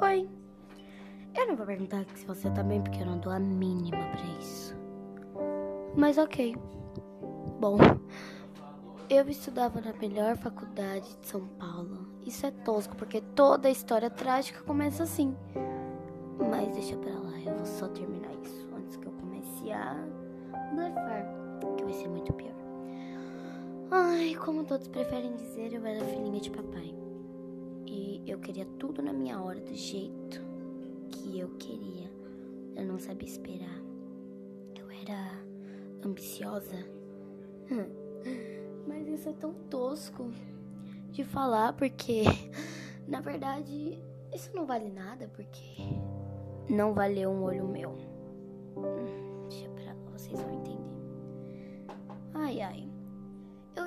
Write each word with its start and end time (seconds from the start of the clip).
Oi. 0.00 0.28
Eu 1.36 1.46
não 1.48 1.56
vou 1.56 1.66
perguntar 1.66 2.04
se 2.14 2.24
você 2.24 2.50
tá 2.50 2.62
bem, 2.62 2.80
porque 2.82 3.02
eu 3.02 3.06
não 3.06 3.18
dou 3.18 3.32
a 3.32 3.38
mínima 3.38 3.98
pra 4.10 4.24
isso. 4.40 4.76
Mas 5.96 6.18
ok. 6.18 6.56
Bom, 7.60 7.78
eu 9.10 9.28
estudava 9.28 9.80
na 9.80 9.92
melhor 9.94 10.36
faculdade 10.36 11.16
de 11.20 11.26
São 11.26 11.46
Paulo. 11.58 12.06
Isso 12.24 12.46
é 12.46 12.50
tosco, 12.50 12.94
porque 12.94 13.20
toda 13.20 13.68
a 13.68 13.70
história 13.70 14.10
trágica 14.10 14.62
começa 14.62 15.02
assim. 15.02 15.34
Mas 16.50 16.72
deixa 16.74 16.96
pra 16.96 17.12
lá, 17.12 17.38
eu 17.40 17.56
vou 17.56 17.66
só 17.66 17.88
terminar 17.88 18.32
isso 18.42 18.68
antes 18.76 18.96
que 18.96 19.06
eu 19.06 19.12
comece 19.12 19.72
a 19.72 19.96
blefar, 20.74 21.26
que 21.76 21.84
vai 21.84 21.92
ser 21.94 22.08
muito 22.08 22.32
pior. 22.34 22.57
Ai, 23.90 24.34
como 24.34 24.64
todos 24.64 24.86
preferem 24.88 25.34
dizer, 25.34 25.72
eu 25.72 25.84
era 25.86 26.04
filhinha 26.04 26.40
de 26.40 26.50
papai. 26.50 26.94
E 27.86 28.22
eu 28.26 28.38
queria 28.38 28.66
tudo 28.78 29.00
na 29.00 29.12
minha 29.12 29.40
hora, 29.40 29.60
do 29.60 29.74
jeito 29.74 30.42
que 31.10 31.38
eu 31.38 31.48
queria. 31.58 32.10
Eu 32.76 32.84
não 32.84 32.98
sabia 32.98 33.28
esperar. 33.28 33.82
Eu 34.78 34.90
era 34.90 35.42
ambiciosa. 36.04 36.76
Mas 38.86 39.08
isso 39.08 39.28
é 39.30 39.32
tão 39.32 39.54
tosco 39.70 40.30
de 41.10 41.24
falar 41.24 41.72
porque, 41.72 42.24
na 43.08 43.20
verdade, 43.20 43.98
isso 44.34 44.54
não 44.54 44.66
vale 44.66 44.90
nada 44.90 45.30
porque 45.34 45.82
não 46.68 46.92
valeu 46.92 47.30
um 47.30 47.42
olho 47.42 47.66
meu. 47.66 47.94
Deixa 49.48 49.68
pra 49.70 49.94
vocês 50.12 50.38
vão 50.40 50.52
entender. 50.52 50.87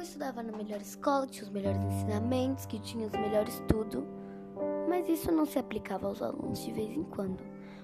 Eu 0.01 0.03
estudava 0.03 0.41
na 0.41 0.51
melhor 0.51 0.81
escola, 0.81 1.27
tinha 1.27 1.43
os 1.43 1.51
melhores 1.51 1.79
ensinamentos, 1.83 2.65
que 2.65 2.79
tinha 2.79 3.05
os 3.05 3.13
melhores 3.13 3.61
tudo. 3.67 4.03
Mas 4.89 5.07
isso 5.07 5.31
não 5.31 5.45
se 5.45 5.59
aplicava 5.59 6.07
aos 6.07 6.23
alunos 6.23 6.57
de 6.65 6.73
vez 6.73 6.89
em 6.89 7.03
quando. 7.03 7.43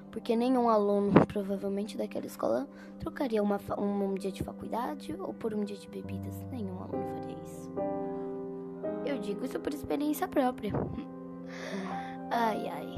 Porque 0.09 0.35
nenhum 0.35 0.67
aluno, 0.67 1.11
provavelmente 1.31 1.95
daquela 1.95 2.25
escola, 2.25 2.67
trocaria 2.99 3.43
uma, 3.43 3.59
um, 3.77 4.05
um 4.05 4.15
dia 4.15 4.31
de 4.31 4.43
faculdade 4.43 5.15
ou 5.19 5.31
por 5.31 5.53
um 5.53 5.63
dia 5.63 5.77
de 5.77 5.87
bebidas. 5.87 6.41
Nenhum 6.49 6.81
aluno 6.81 7.07
faria 7.19 7.37
isso. 7.45 7.71
Eu 9.05 9.19
digo 9.19 9.45
isso 9.45 9.59
por 9.59 9.71
experiência 9.71 10.27
própria. 10.27 10.73
Ai, 12.31 12.67
ai. 12.67 12.96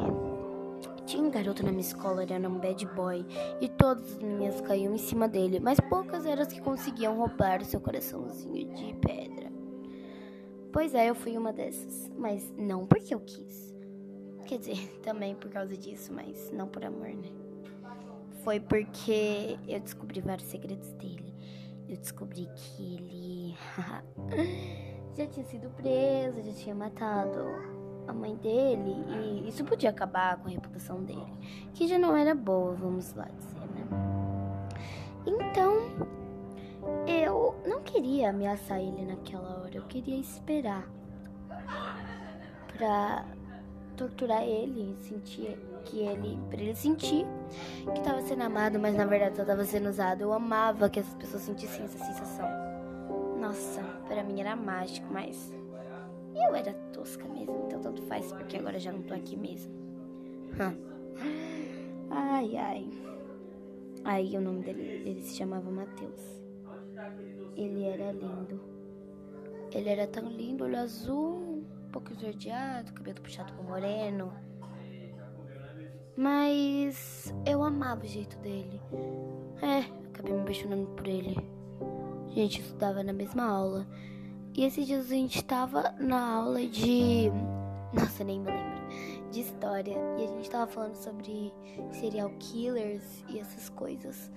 Tinha 1.09 1.23
um 1.23 1.31
garoto 1.31 1.65
na 1.65 1.71
minha 1.71 1.81
escola, 1.81 2.21
era 2.21 2.47
um 2.47 2.59
bad 2.59 2.85
boy, 2.85 3.25
e 3.59 3.67
todas 3.67 4.11
as 4.13 4.21
meninas 4.21 4.61
caíam 4.61 4.93
em 4.93 4.97
cima 4.99 5.27
dele, 5.27 5.59
mas 5.59 5.79
poucas 5.79 6.23
eram 6.23 6.43
as 6.43 6.49
que 6.49 6.61
conseguiam 6.61 7.17
roubar 7.17 7.65
seu 7.65 7.81
coraçãozinho 7.81 8.71
de 8.75 8.93
pedra. 8.93 9.51
Pois 10.71 10.93
é, 10.93 11.09
eu 11.09 11.15
fui 11.15 11.35
uma 11.35 11.51
dessas, 11.51 12.11
mas 12.15 12.53
não 12.55 12.85
porque 12.85 13.15
eu 13.15 13.19
quis. 13.21 13.73
Quer 14.45 14.59
dizer, 14.59 14.77
também 15.01 15.33
por 15.33 15.49
causa 15.49 15.75
disso, 15.75 16.13
mas 16.13 16.51
não 16.51 16.67
por 16.67 16.85
amor, 16.85 17.07
né? 17.07 17.31
Foi 18.43 18.59
porque 18.59 19.57
eu 19.67 19.79
descobri 19.79 20.21
vários 20.21 20.47
segredos 20.47 20.93
dele. 20.93 21.33
Eu 21.87 21.97
descobri 21.97 22.47
que 22.55 22.97
ele 22.97 23.55
já 25.17 25.25
tinha 25.25 25.45
sido 25.47 25.71
preso, 25.71 26.39
já 26.43 26.53
tinha 26.53 26.75
matado 26.75 27.78
a 28.09 28.13
mãe 28.13 28.35
dele 28.35 28.95
e 29.09 29.47
isso 29.47 29.63
podia 29.63 29.89
acabar 29.89 30.37
com 30.37 30.47
a 30.47 30.51
reputação 30.51 31.03
dele, 31.03 31.33
que 31.73 31.87
já 31.87 31.97
não 31.97 32.15
era 32.15 32.33
boa, 32.33 32.73
vamos 32.73 33.13
lá 33.13 33.27
dizer, 33.37 33.59
né? 33.59 33.87
Então, 35.25 35.75
eu 37.07 37.55
não 37.67 37.81
queria 37.81 38.29
ameaçar 38.29 38.79
ele 38.79 39.05
naquela 39.05 39.61
hora, 39.61 39.75
eu 39.75 39.83
queria 39.83 40.17
esperar 40.17 40.87
pra 42.77 43.25
torturar 43.95 44.43
ele, 44.43 44.95
sentir 45.01 45.59
que 45.83 45.99
ele, 45.99 46.39
para 46.49 46.61
ele 46.61 46.75
sentir 46.75 47.25
que 47.91 47.99
estava 47.99 48.21
sendo 48.21 48.43
amado, 48.43 48.79
mas 48.79 48.95
na 48.95 49.05
verdade 49.05 49.35
só 49.35 49.41
estava 49.41 49.65
sendo 49.65 49.89
usado. 49.89 50.21
Eu 50.21 50.31
amava 50.31 50.89
que 50.89 50.99
essas 50.99 51.13
pessoas 51.15 51.43
sentissem 51.43 51.83
essa 51.83 51.97
sensação. 51.97 52.47
Nossa, 53.39 53.81
para 54.07 54.23
mim 54.23 54.39
era 54.39 54.55
mágico, 54.55 55.07
mas 55.11 55.53
eu 56.35 56.55
era 56.55 56.73
tosca 56.93 57.27
mesmo, 57.27 57.65
então 57.65 57.81
tanto 57.81 58.01
faz, 58.03 58.31
porque 58.31 58.57
agora 58.57 58.79
já 58.79 58.91
não 58.91 59.01
tô 59.01 59.13
aqui 59.13 59.35
mesmo. 59.35 59.71
Ai, 62.09 62.57
ai. 62.57 62.89
Aí 64.03 64.35
o 64.37 64.41
nome 64.41 64.63
dele, 64.63 64.81
ele 65.05 65.21
se 65.21 65.35
chamava 65.35 65.69
Matheus. 65.69 66.41
Ele 67.55 67.83
era 67.83 68.11
lindo. 68.11 68.61
Ele 69.71 69.89
era 69.89 70.07
tão 70.07 70.27
lindo, 70.27 70.63
olho 70.63 70.79
azul, 70.79 71.63
um 71.85 71.91
pouco 71.91 72.11
esverdeado, 72.11 72.93
cabelo 72.93 73.21
puxado 73.21 73.53
pro 73.53 73.63
moreno. 73.63 74.33
Mas 76.15 77.33
eu 77.45 77.63
amava 77.63 78.03
o 78.03 78.07
jeito 78.07 78.37
dele. 78.39 78.81
É, 79.61 79.79
acabei 80.09 80.33
me 80.33 80.41
apaixonando 80.41 80.87
por 80.87 81.07
ele. 81.07 81.37
A 82.27 82.33
gente 82.33 82.61
estudava 82.61 83.03
na 83.03 83.13
mesma 83.13 83.43
aula. 83.43 83.87
E 84.59 84.65
esses 84.65 84.85
dias 84.85 85.05
a 85.05 85.15
gente 85.15 85.41
tava 85.45 85.95
na 85.97 86.33
aula 86.33 86.67
de. 86.67 87.31
Nossa, 87.93 88.25
nem 88.25 88.41
me 88.41 88.51
lembro. 88.51 88.89
De 89.31 89.39
história. 89.39 89.95
E 90.17 90.25
a 90.25 90.27
gente 90.27 90.49
tava 90.49 90.67
falando 90.69 90.95
sobre 90.95 91.53
serial 91.93 92.29
killers 92.39 93.23
e 93.29 93.39
essas 93.39 93.69
coisas. 93.69 94.29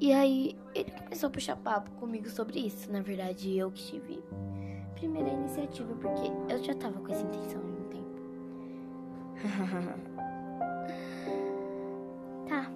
E 0.00 0.10
aí 0.10 0.58
ele 0.74 0.90
começou 0.90 1.26
a 1.26 1.30
puxar 1.30 1.54
papo 1.56 1.90
comigo 2.00 2.30
sobre 2.30 2.60
isso. 2.60 2.90
Na 2.90 3.02
verdade, 3.02 3.58
eu 3.58 3.70
que 3.70 3.82
tive 3.82 4.24
primeira 4.94 5.28
iniciativa, 5.28 5.94
porque 5.96 6.32
eu 6.50 6.64
já 6.64 6.74
tava 6.74 6.98
com 7.00 7.12
essa 7.12 7.26
intenção 7.26 7.60
há 7.60 7.64
um 7.64 7.88
tempo. 7.90 8.22
tá. 12.48 12.72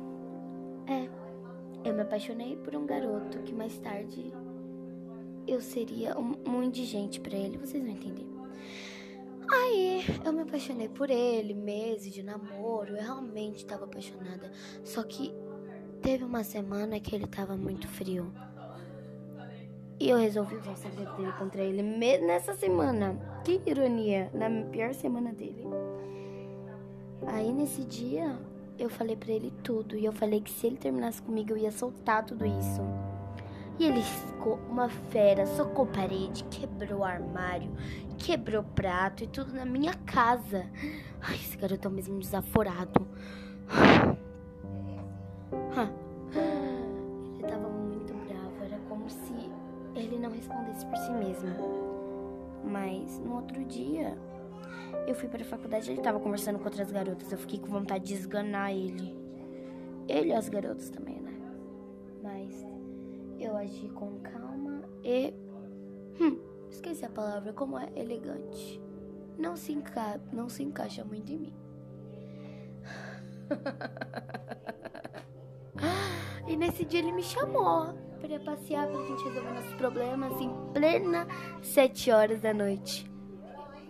É. 0.92 1.08
Eu 1.88 1.94
me 1.94 2.02
apaixonei 2.02 2.54
por 2.56 2.76
um 2.76 2.84
garoto 2.84 3.38
que 3.38 3.54
mais 3.54 3.78
tarde 3.78 4.30
eu 5.52 5.60
seria 5.60 6.18
um, 6.18 6.36
um 6.46 6.62
indigente 6.62 7.20
para 7.20 7.36
ele, 7.36 7.58
vocês 7.58 7.82
vão 7.82 7.92
entender. 7.92 8.26
Aí 9.50 10.04
eu 10.24 10.32
me 10.32 10.42
apaixonei 10.42 10.88
por 10.88 11.10
ele, 11.10 11.52
meses 11.52 12.12
de 12.12 12.22
namoro, 12.22 12.96
eu 12.96 13.02
realmente 13.02 13.58
estava 13.58 13.84
apaixonada. 13.84 14.50
Só 14.82 15.02
que 15.02 15.34
teve 16.00 16.24
uma 16.24 16.42
semana 16.42 16.98
que 16.98 17.14
ele 17.14 17.24
estava 17.24 17.56
muito 17.56 17.86
frio. 17.86 18.32
E 20.00 20.08
eu 20.08 20.16
resolvi 20.16 20.56
usar 20.56 20.72
o 20.72 20.76
segredo 20.76 21.14
dele 21.16 21.32
contra 21.32 21.62
ele 21.62 21.82
nessa 21.82 22.54
semana. 22.54 23.16
Que 23.44 23.60
ironia, 23.66 24.30
na 24.32 24.48
pior 24.70 24.94
semana 24.94 25.32
dele. 25.32 25.64
Aí 27.26 27.52
nesse 27.52 27.84
dia 27.84 28.36
eu 28.78 28.90
falei 28.90 29.16
para 29.16 29.32
ele 29.32 29.52
tudo 29.62 29.96
e 29.96 30.04
eu 30.04 30.12
falei 30.12 30.40
que 30.40 30.50
se 30.50 30.66
ele 30.66 30.76
terminasse 30.76 31.22
comigo 31.22 31.52
eu 31.52 31.56
ia 31.56 31.70
soltar 31.70 32.24
tudo 32.24 32.44
isso. 32.44 32.80
E 33.82 33.86
ele 33.86 34.00
ficou 34.00 34.60
uma 34.70 34.88
fera, 34.88 35.44
socou 35.44 35.84
parede, 35.84 36.44
quebrou 36.44 37.02
armário, 37.02 37.68
quebrou 38.16 38.62
prato 38.62 39.24
e 39.24 39.26
tudo 39.26 39.52
na 39.52 39.64
minha 39.64 39.92
casa. 40.06 40.70
Ai, 41.20 41.34
esse 41.34 41.56
garoto 41.56 41.88
é 41.88 41.90
mesmo 41.90 42.20
desaforado. 42.20 43.04
Ele 47.34 47.48
tava 47.48 47.68
muito 47.68 48.14
bravo, 48.28 48.54
era 48.62 48.78
como 48.88 49.10
se 49.10 49.50
ele 49.96 50.16
não 50.16 50.30
respondesse 50.30 50.86
por 50.86 50.96
si 50.98 51.10
mesmo. 51.10 51.50
Mas 52.64 53.18
no 53.18 53.34
outro 53.34 53.64
dia, 53.64 54.16
eu 55.08 55.14
fui 55.16 55.28
para 55.28 55.42
a 55.42 55.44
faculdade 55.44 55.90
e 55.90 55.94
ele 55.94 56.02
tava 56.02 56.20
conversando 56.20 56.60
com 56.60 56.66
outras 56.66 56.92
garotas. 56.92 57.32
Eu 57.32 57.38
fiquei 57.38 57.58
com 57.58 57.66
vontade 57.66 58.04
de 58.04 58.14
esganar 58.14 58.72
ele. 58.72 59.12
Ele 60.06 60.28
e 60.28 60.32
as 60.32 60.48
garotas 60.48 60.88
também, 60.88 61.20
né? 61.20 61.34
Mas 62.22 62.64
eu 63.44 63.56
agi 63.56 63.88
com 63.90 64.20
calma 64.20 64.82
e. 65.02 65.34
Hum, 66.20 66.38
esqueci 66.70 67.04
a 67.04 67.10
palavra, 67.10 67.52
como 67.52 67.78
é 67.78 67.88
elegante. 67.96 68.80
Não 69.38 69.56
se, 69.56 69.72
enca... 69.72 70.20
não 70.32 70.48
se 70.48 70.62
encaixa 70.62 71.04
muito 71.04 71.32
em 71.32 71.38
mim. 71.38 71.54
e 76.46 76.56
nesse 76.56 76.84
dia 76.84 77.00
ele 77.00 77.12
me 77.12 77.22
chamou 77.22 77.94
para 78.20 78.38
passear 78.40 78.88
pra 78.88 79.02
gente 79.02 79.24
resolver 79.24 79.52
nossos 79.52 79.74
problemas 79.74 80.40
em 80.40 80.50
plena 80.72 81.26
sete 81.62 82.10
horas 82.10 82.40
da 82.40 82.54
noite. 82.54 83.10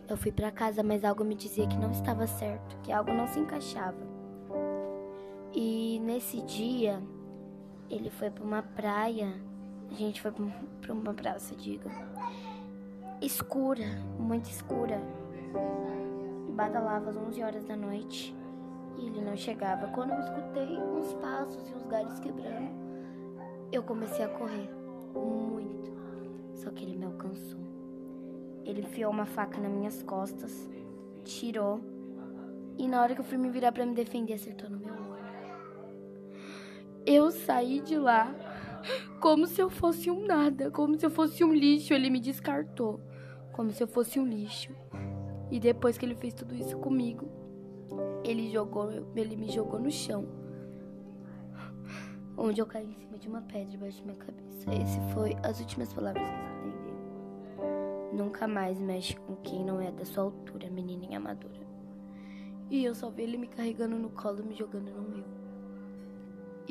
Eu 0.08 0.16
fui 0.16 0.32
para 0.32 0.50
casa, 0.50 0.82
mas 0.82 1.04
algo 1.04 1.24
me 1.24 1.34
dizia 1.34 1.66
que 1.66 1.76
não 1.76 1.90
estava 1.90 2.26
certo, 2.26 2.76
que 2.82 2.92
algo 2.92 3.12
não 3.12 3.26
se 3.28 3.38
encaixava. 3.38 4.12
E 5.54 6.00
nesse 6.00 6.40
dia 6.42 7.02
ele 7.90 8.10
foi 8.10 8.30
para 8.30 8.44
uma 8.44 8.62
praia. 8.62 9.32
A 9.90 9.94
gente 9.94 10.20
foi 10.20 10.32
para 10.80 10.92
uma 10.92 11.14
praça, 11.14 11.54
diga. 11.54 11.90
Escura, 13.20 13.86
muito 14.18 14.46
escura. 14.46 15.00
Badalava 16.50 17.10
às 17.10 17.16
11 17.16 17.42
horas 17.42 17.64
da 17.64 17.76
noite 17.76 18.34
e 18.98 19.06
ele 19.06 19.20
não 19.20 19.36
chegava. 19.36 19.88
Quando 19.88 20.12
eu 20.12 20.20
escutei 20.20 20.78
uns 20.78 21.12
passos 21.14 21.68
e 21.68 21.74
os 21.74 21.86
galhos 21.86 22.18
quebrando, 22.18 22.70
eu 23.70 23.82
comecei 23.82 24.24
a 24.24 24.28
correr 24.28 24.68
muito. 25.14 25.92
Só 26.54 26.70
que 26.70 26.84
ele 26.84 26.96
me 26.96 27.06
alcançou. 27.06 27.60
Ele 28.64 28.82
enfiou 28.82 29.10
uma 29.10 29.26
faca 29.26 29.60
nas 29.60 29.72
minhas 29.72 30.02
costas, 30.02 30.68
tirou, 31.24 31.80
e 32.78 32.88
na 32.88 33.02
hora 33.02 33.14
que 33.14 33.20
eu 33.20 33.24
fui 33.24 33.38
me 33.38 33.50
virar 33.50 33.72
para 33.72 33.84
me 33.84 33.94
defender, 33.94 34.34
acertou 34.34 34.70
no 34.70 34.78
meu 34.78 34.94
olho. 34.94 35.11
Eu 37.04 37.30
saí 37.30 37.80
de 37.80 37.98
lá 37.98 38.34
como 39.20 39.46
se 39.46 39.60
eu 39.60 39.70
fosse 39.70 40.10
um 40.10 40.26
nada, 40.26 40.70
como 40.70 40.98
se 40.98 41.06
eu 41.06 41.10
fosse 41.10 41.42
um 41.44 41.52
lixo. 41.52 41.92
Ele 41.94 42.10
me 42.10 42.20
descartou, 42.20 43.00
como 43.52 43.70
se 43.72 43.82
eu 43.82 43.88
fosse 43.88 44.18
um 44.20 44.26
lixo. 44.26 44.72
E 45.50 45.60
depois 45.60 45.98
que 45.98 46.06
ele 46.06 46.14
fez 46.14 46.32
tudo 46.32 46.54
isso 46.54 46.78
comigo, 46.78 47.28
ele 48.24 48.50
jogou, 48.50 48.90
ele 49.14 49.36
me 49.36 49.50
jogou 49.50 49.78
no 49.78 49.90
chão, 49.90 50.26
onde 52.36 52.60
eu 52.60 52.66
caí 52.66 52.86
em 52.86 52.94
cima 52.94 53.18
de 53.18 53.28
uma 53.28 53.42
pedra 53.42 53.66
debaixo 53.66 53.98
da 53.98 54.04
minha 54.04 54.18
cabeça. 54.18 54.74
Esse 54.74 55.00
foi 55.12 55.36
as 55.42 55.60
últimas 55.60 55.92
palavras 55.92 56.26
que 56.26 56.34
eu 56.34 56.82
dele. 56.82 57.02
Nunca 58.12 58.46
mais 58.46 58.80
mexe 58.80 59.16
com 59.16 59.36
quem 59.36 59.64
não 59.64 59.80
é 59.80 59.90
da 59.90 60.04
sua 60.04 60.24
altura, 60.24 60.70
menininha 60.70 61.20
madura. 61.20 61.60
E 62.70 62.84
eu 62.84 62.94
só 62.94 63.10
vi 63.10 63.24
ele 63.24 63.36
me 63.36 63.48
carregando 63.48 63.98
no 63.98 64.08
colo 64.10 64.42
me 64.42 64.54
jogando 64.54 64.90
no 64.90 65.02
meu. 65.02 65.41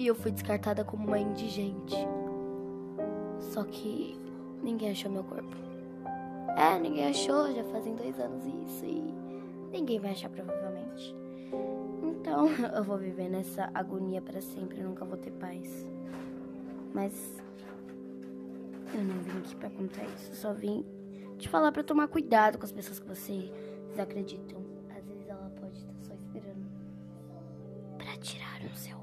E 0.02 0.08
eu 0.08 0.16
fui 0.16 0.32
descartada 0.32 0.84
como 0.84 1.06
uma 1.06 1.20
indigente. 1.20 1.96
Só 3.40 3.64
que 3.64 4.18
ninguém 4.64 4.90
achou 4.90 5.12
meu 5.12 5.24
corpo. 5.24 5.56
É, 6.58 6.80
ninguém 6.80 7.06
achou, 7.06 7.54
já 7.54 7.64
fazem 7.66 7.94
dois 7.94 8.20
anos 8.20 8.44
isso 8.66 8.84
e 8.84 9.14
ninguém 9.72 10.00
vai 10.00 10.10
achar 10.10 10.32
provavelmente. 10.32 11.16
Então 12.02 12.48
eu 12.76 12.84
vou 12.84 12.98
viver 12.98 13.30
nessa 13.30 13.70
agonia 13.76 14.24
para 14.24 14.42
sempre, 14.42 14.82
nunca 14.82 15.06
vou 15.06 15.18
ter 15.18 15.34
paz. 15.34 15.86
Mas 16.96 17.40
eu 18.96 19.04
não 19.04 19.22
vim 19.22 19.38
aqui 19.38 19.56
para 19.56 19.70
contar 19.70 20.04
isso, 20.06 20.34
só 20.34 20.52
vim 20.52 20.84
te 21.38 21.48
falar 21.48 21.72
para 21.72 21.84
tomar 21.84 22.08
cuidado 22.08 22.58
com 22.58 22.66
as 22.66 22.72
pessoas 22.72 23.00
que 23.00 23.08
vocês 23.08 23.52
acreditam. 24.00 24.64
Às 24.98 25.06
vezes 25.06 25.30
ela 25.30 25.52
pode 25.62 25.78
estar 25.78 25.94
só 26.02 26.16
esperando 26.16 26.66
para 28.00 28.18
tirar 28.18 28.62
o 28.66 28.76
seu 28.76 29.01